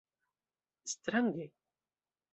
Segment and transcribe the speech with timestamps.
[0.93, 1.45] Strange.